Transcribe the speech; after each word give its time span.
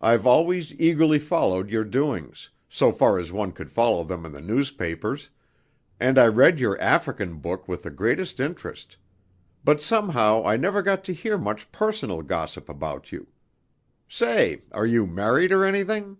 I've 0.00 0.26
always 0.26 0.72
eagerly 0.80 1.18
followed 1.18 1.68
your 1.68 1.84
doings, 1.84 2.48
so 2.66 2.92
far 2.92 3.18
as 3.18 3.30
one 3.30 3.52
could 3.52 3.70
follow 3.70 4.02
them 4.02 4.24
in 4.24 4.32
the 4.32 4.40
newspapers, 4.40 5.28
and 6.00 6.18
I 6.18 6.28
read 6.28 6.58
your 6.60 6.80
African 6.80 7.36
book 7.40 7.68
with 7.68 7.82
the 7.82 7.90
greatest 7.90 8.40
interest; 8.40 8.96
but 9.62 9.82
somehow 9.82 10.44
I 10.46 10.56
never 10.56 10.80
got 10.80 11.04
to 11.04 11.12
hear 11.12 11.36
much 11.36 11.70
personal 11.72 12.22
gossip 12.22 12.70
about 12.70 13.12
you. 13.12 13.26
Say, 14.08 14.62
are 14.72 14.86
you 14.86 15.06
married 15.06 15.52
or 15.52 15.66
anything?" 15.66 16.16